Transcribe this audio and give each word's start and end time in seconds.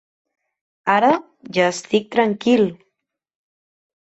Ara 0.93 1.11
ja 1.59 1.67
estic 1.75 2.09
tranquil. 2.17 2.65